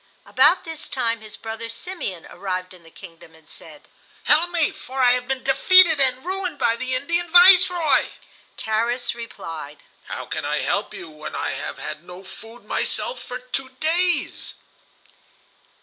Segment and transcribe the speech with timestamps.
[0.25, 3.87] About this time his brother Simeon arrived in the kingdom, and said:
[4.23, 8.09] "Help me, for I have been defeated and ruined by the Indian Viceroy."
[8.57, 13.37] Tarras replied: "How can I help you, when I have had no food myself for
[13.37, 14.55] two days?"